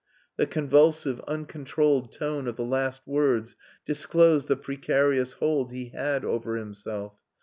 The 0.35 0.47
convulsive, 0.47 1.19
uncontrolled 1.27 2.11
tone 2.11 2.47
of 2.47 2.55
the 2.55 2.65
last 2.65 3.03
words 3.05 3.55
disclosed 3.85 4.47
the 4.47 4.55
precarious 4.57 5.33
hold 5.33 5.71
he 5.71 5.89
had 5.89 6.25
over 6.25 6.55
himself. 6.55 7.19